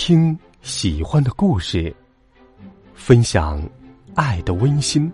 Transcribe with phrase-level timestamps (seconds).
[0.00, 1.92] 听喜欢的故事，
[2.94, 3.60] 分享
[4.14, 5.12] 爱的温馨。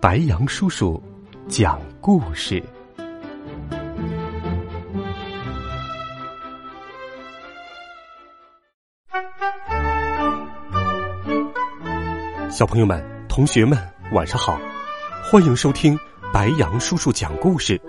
[0.00, 1.00] 白杨叔叔
[1.46, 2.60] 讲故事。
[12.50, 13.78] 小朋友们、同学们，
[14.10, 14.60] 晚上好！
[15.30, 15.96] 欢迎收听
[16.32, 17.80] 白杨叔叔讲故事。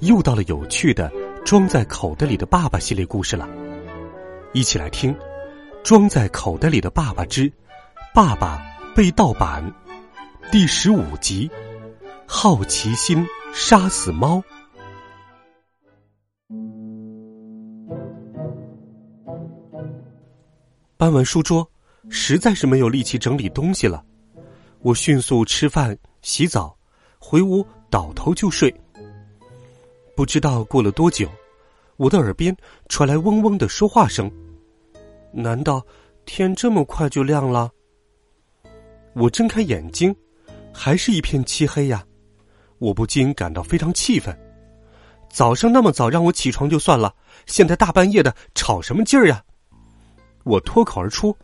[0.00, 1.10] 又到了有趣的
[1.46, 3.48] “装在口袋里的爸爸”系列故事了。
[4.52, 5.14] 一起来听
[5.84, 7.50] 《装在口袋里的爸爸之
[8.12, 8.60] 爸爸
[8.96, 9.62] 被盗版》
[10.50, 11.48] 第十五集
[12.26, 14.38] 《好奇心杀死猫》。
[20.96, 21.70] 搬完书桌，
[22.08, 24.04] 实在是没有力气整理东西了。
[24.80, 26.76] 我迅速吃饭、洗澡，
[27.20, 28.74] 回屋倒头就睡。
[30.16, 31.30] 不知道过了多久。
[32.00, 32.56] 我的耳边
[32.88, 34.32] 传来嗡嗡的说话声，
[35.34, 35.84] 难道
[36.24, 37.70] 天这么快就亮了？
[39.12, 40.16] 我睁开眼睛，
[40.72, 42.02] 还是一片漆黑呀！
[42.78, 44.34] 我不禁感到非常气愤。
[45.28, 49.44] 早上那么早让我起床就算了，现在大半夜的吵什么劲儿呀？
[50.44, 51.36] 我脱口而出：“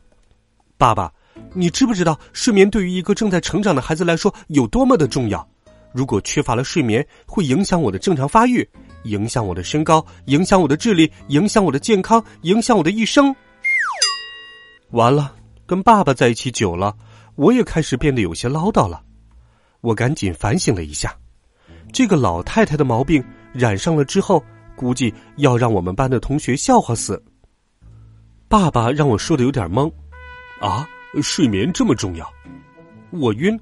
[0.79, 1.13] 爸爸，
[1.53, 5.47] 你知不知道睡眠对于一个正在成长的孩子来说有多么的重要？
[5.93, 8.67] 如果缺乏了睡眠，会影响我的正常发育。”
[9.07, 13.35] 影响我的身高，影响我的智力，影响我的健康，影响我的一生。
[14.91, 15.35] 完了，
[15.67, 16.95] 跟爸爸在一起久了，
[17.35, 19.03] 我也开始变得有些唠叨了。
[19.81, 21.17] 我赶紧反省了一下，
[21.93, 24.43] 这个老太太的毛病染上了之后，
[24.75, 27.23] 估计要让我们班的同学笑话死。
[28.49, 29.91] 爸爸让我说的有点懵，
[30.61, 30.89] 啊，
[31.23, 32.29] 睡眠这么重要？
[33.11, 33.59] 我晕，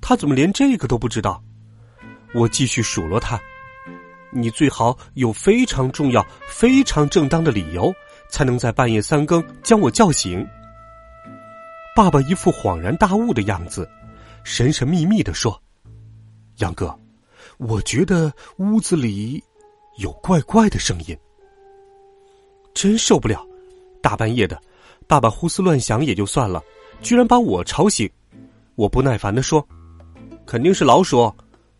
[0.00, 1.42] 他怎么连这个都不知道？
[2.34, 3.40] 我继续数落他。
[4.34, 7.94] 你最好有非常重要、非常正当的理由，
[8.28, 10.44] 才能在半夜三更将我叫醒。
[11.94, 13.88] 爸爸一副恍然大悟的样子，
[14.42, 15.58] 神神秘秘的说
[16.58, 16.92] ：“杨哥，
[17.58, 19.42] 我觉得屋子里
[19.98, 21.16] 有怪怪的声音，
[22.74, 23.46] 真受不了！
[24.02, 24.60] 大半夜的，
[25.06, 26.60] 爸爸胡思乱想也就算了，
[27.00, 28.10] 居然把我吵醒。”
[28.74, 29.64] 我不耐烦的说
[30.44, 31.32] ：“肯定是老鼠，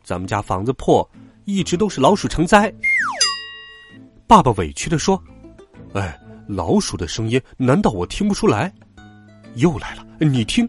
[0.05, 1.07] 咱们家房子破。”
[1.45, 2.73] 一直都是老鼠成灾。
[4.27, 5.23] 爸爸委屈的说
[5.95, 8.73] ：“哎，老鼠的声音难道我听不出来？
[9.57, 10.69] 又来了，你听。”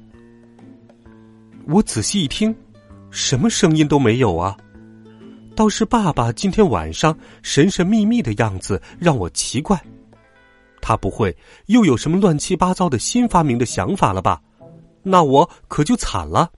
[1.68, 2.56] 我仔细一听，
[3.10, 4.56] 什么声音都没有啊。
[5.56, 9.82] 倒是爸爸今天晚上神神秘秘的样子让我奇怪。
[10.82, 11.36] 他不会
[11.68, 14.42] 又有什么乱七八糟的新发明的想法了吧？
[15.02, 16.52] 那我可就惨了。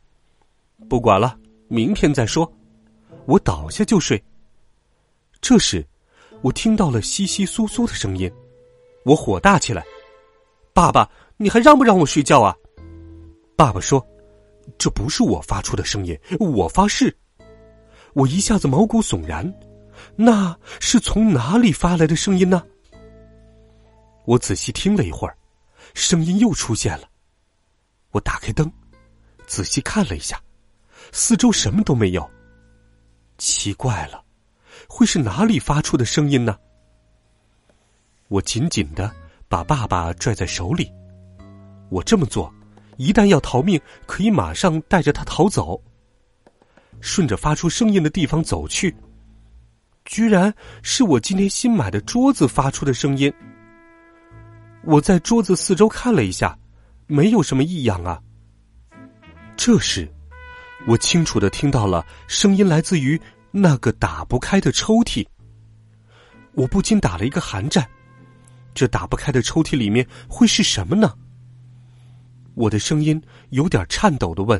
[0.89, 2.51] 不管了，明天再说。
[3.27, 4.21] 我倒下就睡。
[5.41, 5.85] 这时，
[6.41, 8.31] 我听到了窸窸窣窣的声音，
[9.03, 9.85] 我火大起来
[10.73, 12.55] ：“爸爸，你还让不让我睡觉啊？”
[13.57, 14.05] 爸爸说
[14.79, 17.15] ：“这不是我发出的声音，我发誓。”
[18.15, 19.53] 我一下子毛骨悚然，
[20.15, 22.65] 那是从哪里发来的声音呢？
[24.25, 25.37] 我仔细听了一会儿，
[25.93, 27.09] 声音又出现了。
[28.11, 28.71] 我打开灯，
[29.45, 30.41] 仔细看了一下，
[31.11, 32.27] 四周什么都没有。
[33.37, 34.23] 奇怪了，
[34.87, 36.57] 会是哪里发出的声音呢？
[38.27, 39.13] 我紧紧的
[39.47, 40.91] 把爸爸拽在手里。
[41.89, 42.53] 我这么做，
[42.97, 45.81] 一旦要逃命，可以马上带着他逃走。
[46.99, 48.93] 顺着发出声音的地方走去，
[50.05, 53.31] 居然是我今天新买的桌子发出的声音。
[54.83, 56.57] 我在桌子四周看了一下，
[57.05, 58.19] 没有什么异样啊。
[59.55, 60.11] 这时。
[60.85, 63.19] 我清楚的听到了声音，来自于
[63.51, 65.25] 那个打不开的抽屉。
[66.53, 67.87] 我不禁打了一个寒战，
[68.73, 71.13] 这打不开的抽屉里面会是什么呢？
[72.53, 74.59] 我的声音有点颤抖的问：“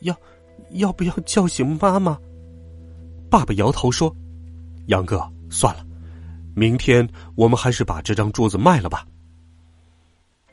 [0.00, 0.16] 要
[0.70, 2.18] 要不要叫醒妈妈？”
[3.28, 4.14] 爸爸摇头说
[4.86, 5.20] ：“杨哥，
[5.50, 5.84] 算了，
[6.54, 9.06] 明天我们还是把这张桌子卖了吧。”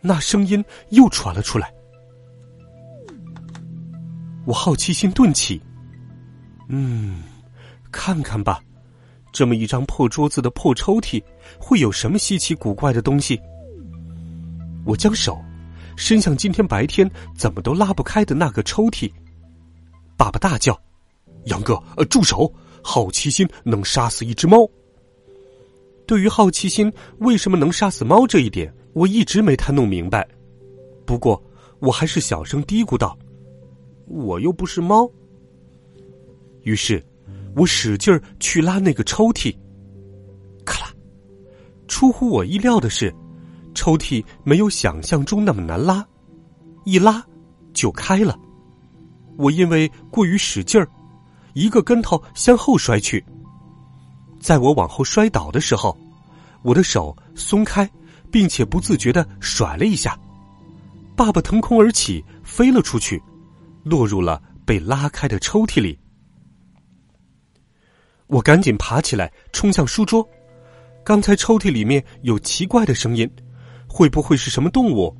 [0.02, 1.74] 那声音又传了出来。
[4.46, 5.60] 我好奇心顿起，
[6.70, 7.24] 嗯，
[7.92, 8.62] 看看吧，
[9.32, 11.24] 这么一张破桌子的破抽屉，
[11.60, 13.40] 会有什么稀奇古怪的东西？
[14.86, 15.44] 我将手
[15.96, 19.12] 伸向今天白天怎么都拉不开的那个抽屉。
[20.16, 20.80] 爸爸大叫
[21.46, 22.54] ：“杨哥，呃，住手！
[22.84, 24.70] 好奇心能杀死一只猫。”
[26.06, 30.28] 对于好奇心为什么能杀死猫这一点，我一直没太弄明白。
[31.04, 31.44] 不过，
[31.80, 33.18] 我还是小声嘀咕道。
[34.06, 35.10] 我又不是猫。
[36.64, 37.04] 于是，
[37.56, 39.56] 我使劲儿去拉那个抽屉，
[40.66, 40.94] 咔啦！
[41.88, 43.14] 出乎我意料的是，
[43.74, 46.06] 抽屉没有想象中那么难拉，
[46.84, 47.24] 一拉
[47.74, 48.38] 就开了。
[49.38, 50.88] 我因为过于使劲儿，
[51.54, 53.24] 一个跟头向后摔去。
[54.40, 55.98] 在我往后摔倒的时候，
[56.64, 57.90] 我的手松开，
[58.32, 60.18] 并且不自觉的甩了一下，
[61.16, 63.22] 爸爸腾空而起，飞了出去，
[63.86, 65.98] 落入了被拉开的抽屉里。
[68.26, 70.28] 我赶紧爬起来，冲向书桌。
[71.04, 73.30] 刚才抽屉里面有奇怪的声音，
[73.88, 75.16] 会不会是什么动物？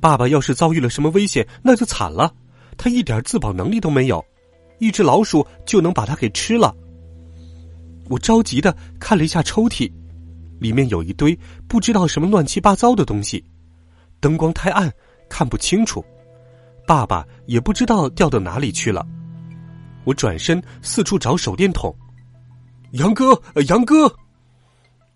[0.00, 2.32] 爸爸要是遭遇了什么危险，那就惨了。
[2.78, 4.24] 他一点自保能力都没有，
[4.78, 6.72] 一只老鼠就能把他给吃了。
[8.08, 9.92] 我着急的看了一下抽屉，
[10.60, 11.36] 里面有一堆
[11.66, 13.42] 不知道什么乱七八糟的东西，
[14.20, 14.92] 灯光太暗，
[15.28, 16.04] 看不清楚。
[16.86, 19.04] 爸爸也不知道掉到哪里去了。
[20.04, 21.94] 我转身四处找手电筒。
[22.92, 24.10] 杨哥，杨哥！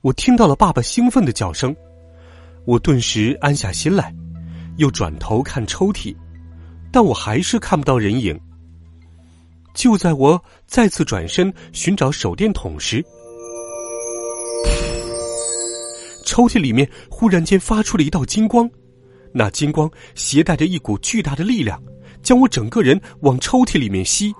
[0.00, 1.74] 我听到了爸爸兴奋的叫声，
[2.64, 4.12] 我顿时安下心来，
[4.76, 6.14] 又转头看抽屉，
[6.90, 8.38] 但我还是看不到人影。
[9.72, 13.04] 就在我再次转身寻找手电筒时，
[16.26, 18.68] 抽屉里面忽然间发出了一道金光，
[19.32, 21.82] 那金光携带着一股巨大的力量，
[22.22, 24.34] 将我整个人往抽屉里面吸。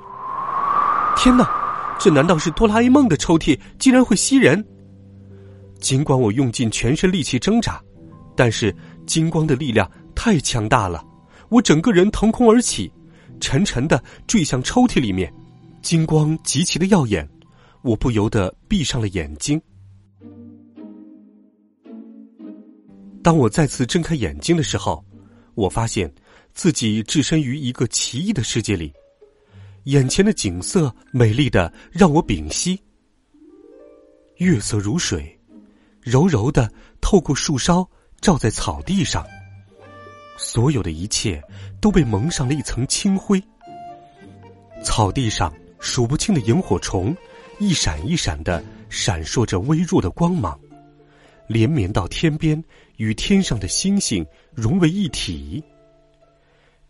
[1.17, 1.49] 天哪！
[1.99, 4.65] 这难道是哆啦 A 梦的抽屉竟然会吸人？
[5.81, 7.79] 尽管我用尽全身力气挣扎，
[8.35, 8.75] 但是
[9.07, 11.05] 金光的力量太强大了，
[11.51, 12.91] 我整个人腾空而起，
[13.39, 15.31] 沉沉的坠向抽屉里面。
[15.83, 17.29] 金光极其的耀眼，
[17.83, 19.61] 我不由得闭上了眼睛。
[23.23, 25.05] 当我再次睁开眼睛的时候，
[25.55, 26.13] 我发现
[26.55, 28.93] 自己置身于一个奇异的世界里。
[29.85, 32.81] 眼前的景色美丽的让我屏息，
[34.37, 35.39] 月色如水，
[36.01, 36.71] 柔柔的
[37.01, 37.89] 透过树梢
[38.21, 39.27] 照在草地上，
[40.37, 41.43] 所有的一切
[41.81, 43.43] 都被蒙上了一层青灰。
[44.83, 47.15] 草地上数不清的萤火虫，
[47.59, 50.59] 一闪一闪的闪烁着微弱的光芒，
[51.51, 52.63] 连绵到天边，
[52.97, 54.25] 与天上的星星
[54.55, 55.61] 融为一体。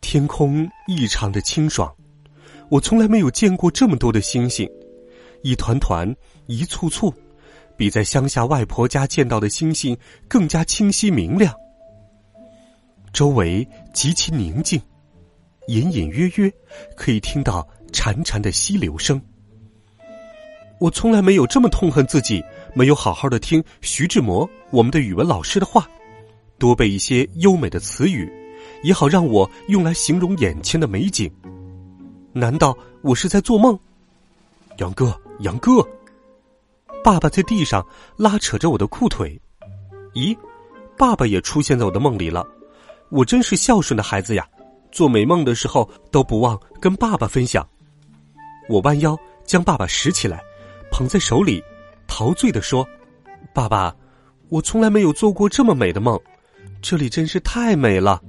[0.03, 1.91] 天空异常的清爽。
[2.69, 4.69] 我从来没有见过这么多的星星，
[5.43, 6.15] 一团团，
[6.45, 7.11] 一簇簇，
[7.75, 9.97] 比在乡下外婆家见到的星星
[10.29, 11.55] 更加清晰明亮。
[13.15, 14.79] 周围极其宁静，
[15.69, 16.53] 隐隐约约
[16.95, 19.19] 可以听到潺潺的溪流声。
[20.81, 22.43] 我从来没有这么痛恨自己，
[22.75, 25.87] 没有好好的听徐志摩我们的语文老师的话，
[26.59, 28.33] 多背一些优美的词语，
[28.83, 31.31] 也好让我用来形容眼前的美景。
[32.33, 33.79] 难道我是在做梦？
[34.79, 35.87] 杨哥，杨哥，
[37.05, 37.87] 爸爸在地上
[38.17, 39.39] 拉扯着我的裤腿。
[40.15, 40.35] 咦，
[40.97, 42.43] 爸爸也出现在我的梦里了。
[43.11, 44.49] 我真是孝顺的孩子呀！
[44.91, 47.69] 做美梦的时候都不忘跟爸爸分享。
[48.67, 50.41] 我弯腰将爸爸拾起来，
[50.91, 51.63] 捧在手里，
[52.07, 52.87] 陶醉的说
[53.55, 53.95] ：“爸爸，
[54.49, 56.21] 我从来没有做过这么美的梦，
[56.83, 58.21] 这里真是太美了。”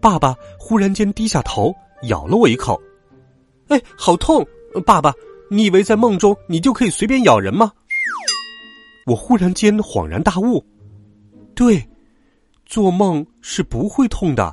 [0.00, 1.74] 爸爸忽然间低下头。
[2.08, 2.82] 咬了我一口，
[3.68, 4.44] 哎，好痛！
[4.84, 5.14] 爸爸，
[5.48, 7.70] 你以为在梦中你就可以随便咬人吗？
[9.06, 10.66] 我忽然间恍然大悟，
[11.54, 11.80] 对，
[12.66, 14.52] 做梦是不会痛的。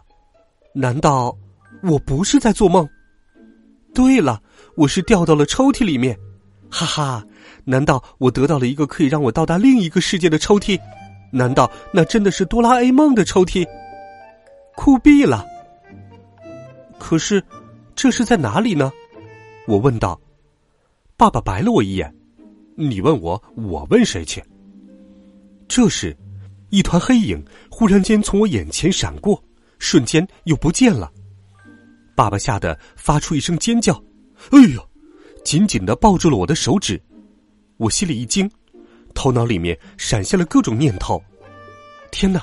[0.76, 1.36] 难道
[1.82, 2.88] 我不是在做梦？
[3.96, 4.40] 对了，
[4.76, 6.16] 我是掉到了抽屉里面，
[6.70, 7.26] 哈哈！
[7.66, 10.80] 难道我得到了一个可以让我到达另一个世界的抽屉？
[11.32, 13.68] 难道那真的是哆啦 A 梦的抽屉？
[14.76, 15.46] 酷毙了！
[16.98, 17.44] 可是，
[17.96, 18.92] 这是在哪里呢？
[19.68, 20.20] 我问道。
[21.18, 22.16] 爸爸白了我一眼
[22.78, 24.42] ：“你问我，我问谁去？”
[25.68, 26.16] 这时，
[26.70, 29.44] 一团黑影忽然间从我眼前闪过，
[29.80, 31.12] 瞬间又不见了。
[32.16, 33.94] 爸爸吓得发出一声尖叫
[34.52, 34.82] ：“哎呦！”
[35.44, 37.02] 紧紧的抱住了我的手指。
[37.78, 38.50] 我心里一惊，
[39.14, 41.22] 头脑里面闪现了各种念头
[42.12, 42.42] ：“天哪，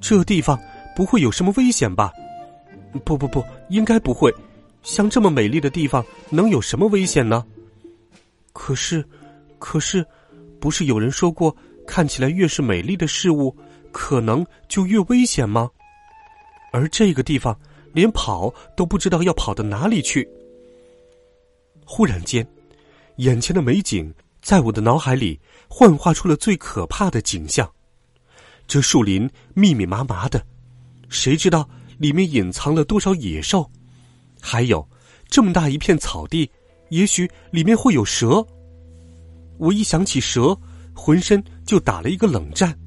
[0.00, 0.58] 这地方
[0.94, 2.12] 不会有什么危险吧？”
[3.04, 4.32] 不不不，应该不会。
[4.82, 7.44] 像这么美丽的地方，能有什么危险呢？
[8.52, 9.04] 可是，
[9.58, 10.04] 可是，
[10.58, 11.54] 不是有人说过，
[11.86, 13.54] 看起来越是美丽的事物，
[13.92, 15.68] 可能就越危险吗？
[16.72, 17.58] 而这个地方，
[17.92, 20.28] 连跑都不知道要跑到哪里去。
[21.90, 22.46] 忽然间，
[23.16, 25.40] 眼前的美景在我的脑海里
[25.70, 27.66] 幻化出了最可怕的景象：
[28.66, 30.46] 这树林密密麻麻的，
[31.08, 31.66] 谁知道？
[31.96, 33.68] 里面隐藏了多少野兽？
[34.38, 34.86] 还有
[35.28, 36.48] 这么大一片草地，
[36.90, 38.46] 也许里面会有蛇。
[39.56, 40.54] 我一想起蛇，
[40.94, 42.78] 浑身就打了一个冷战。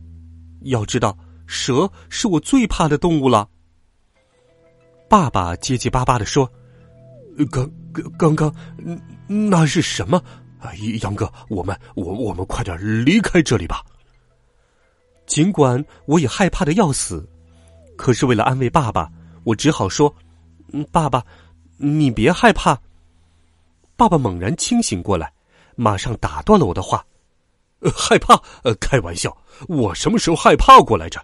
[0.62, 1.17] 要知道，
[1.48, 3.50] 蛇是我最怕的动物了。
[5.10, 6.50] 爸爸结结巴巴的说
[7.50, 8.55] ：“刚刚刚刚，
[9.27, 10.21] 那是什么？
[11.01, 13.83] 杨哥，我们我我们快点离开这里吧。”
[15.25, 17.27] 尽管我也害怕的要死，
[17.95, 19.09] 可是为了安慰爸爸，
[19.43, 20.13] 我只好说
[20.91, 21.23] ：“爸爸，
[21.77, 22.77] 你别害怕。”
[23.95, 25.31] 爸爸猛然清醒过来，
[25.75, 27.05] 马上打断了我的话
[27.95, 28.35] ：“害怕？
[28.63, 29.35] 呃，开玩笑，
[29.67, 31.23] 我什么时候害怕过来着？”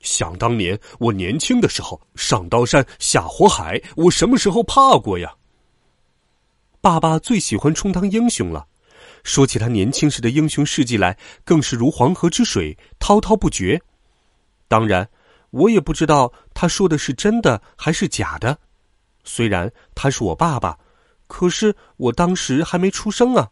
[0.00, 5.32] 想当年，我年轻的时候上刀山下火海，我什么时候怕过呀？
[6.84, 8.66] 爸爸最喜欢充当英雄了，
[9.22, 13.80] 说起他年轻时的英雄事迹来，更是如黄河之水，滔滔不绝。
[14.68, 15.08] 当然，
[15.48, 18.58] 我也不知道他说的是真的还是假的。
[19.24, 20.78] 虽然他是我爸爸，
[21.26, 23.50] 可是我当时还没出生啊。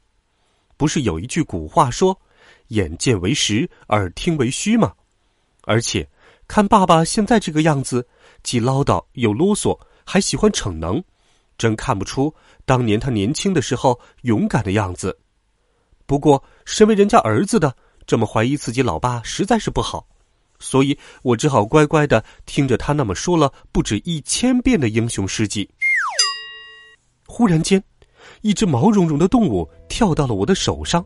[0.76, 2.14] 不是有一句古话说
[2.68, 4.92] “眼见为实，耳听为虚”吗？
[5.62, 6.06] 而且。
[6.46, 8.06] 看爸爸现在这个样子，
[8.42, 11.02] 既唠叨又啰嗦，还喜欢逞能，
[11.58, 15.18] 真看不出当年他年轻的时候勇敢的样子。
[16.06, 17.74] 不过，身为人家儿子的，
[18.06, 20.06] 这么怀疑自己老爸实在是不好，
[20.58, 25.68] 所以我只好乖乖的听着他那么说了不止一千遍的英雄事迹。
[27.26, 27.82] 忽然间，
[28.42, 31.04] 一只毛茸茸的动物跳到了我的手上，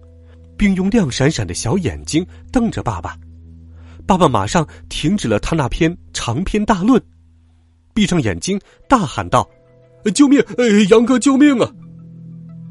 [0.57, 3.17] 并用亮闪闪的小眼睛瞪着爸爸。
[4.07, 7.01] 爸爸马上停止了他那篇长篇大论，
[7.95, 9.49] 闭上眼睛大喊道
[10.11, 10.41] ：“救命！
[10.59, 11.71] 哎，杨哥，救命啊！”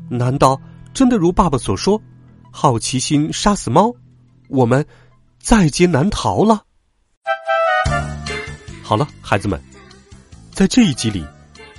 [0.10, 0.62] 难道
[0.94, 2.01] 真的如爸爸所说，
[2.51, 3.94] 好奇心杀死猫，
[4.50, 4.86] 我们
[5.39, 6.63] 在劫难逃了？
[8.84, 9.60] 好了，孩子们，
[10.51, 11.25] 在这一集里，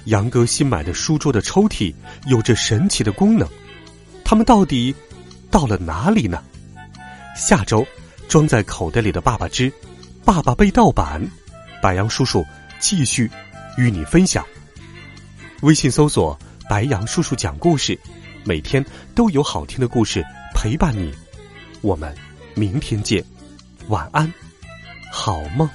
[0.07, 1.95] 杨哥新买的书桌的抽屉
[2.27, 3.49] 有着神奇的功能，
[4.25, 4.95] 他们到底
[5.51, 6.43] 到了哪里呢？
[7.37, 7.87] 下周。
[8.29, 9.73] 装在口袋里的爸爸之
[10.25, 11.25] 爸爸被盗版，
[11.81, 12.45] 白杨叔叔
[12.81, 13.31] 继续
[13.79, 14.45] 与你分享。
[15.63, 17.99] 微信搜索“白杨叔叔讲故事”，
[18.45, 18.85] 每天
[19.15, 21.13] 都有好听的故事陪伴你。
[21.81, 22.15] 我们
[22.55, 23.25] 明天见，
[23.89, 24.33] 晚安，
[25.11, 25.69] 好梦。